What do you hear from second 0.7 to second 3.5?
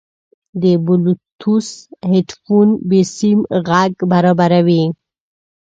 بلوتوث هیډفون بېسیم